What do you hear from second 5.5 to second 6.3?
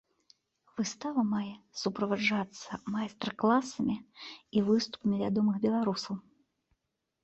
беларусаў.